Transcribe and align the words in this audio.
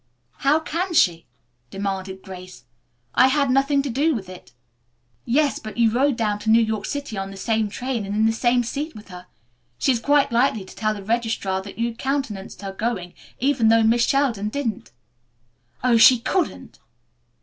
"How 0.37 0.59
can 0.59 0.95
she?" 0.95 1.27
demanded 1.69 2.23
Grace. 2.23 2.63
"I 3.13 3.27
had 3.27 3.51
nothing 3.51 3.83
to 3.83 3.89
do 3.91 4.15
with 4.15 4.29
it." 4.29 4.51
"Yes, 5.25 5.59
but 5.59 5.77
you 5.77 5.91
rode 5.91 6.15
down 6.17 6.39
to 6.39 6.49
New 6.49 6.59
York 6.59 6.87
City 6.87 7.19
on 7.19 7.29
the 7.29 7.37
same 7.37 7.69
train 7.69 8.03
and 8.03 8.15
in 8.15 8.25
the 8.25 8.31
same 8.33 8.63
seat 8.63 8.95
with 8.95 9.09
her. 9.09 9.27
She 9.77 9.91
is 9.91 9.99
quite 9.99 10.31
likely 10.31 10.65
to 10.65 10.75
tell 10.75 10.95
the 10.95 11.03
registrar 11.03 11.61
that 11.61 11.77
you 11.77 11.93
countenanced 11.93 12.63
her 12.63 12.73
going 12.73 13.13
even 13.37 13.67
though 13.67 13.83
Miss 13.83 14.03
Sheldon 14.03 14.49
didn't." 14.49 14.89
"Oh, 15.83 15.97
she 15.97 16.17
couldn't!" 16.17 16.79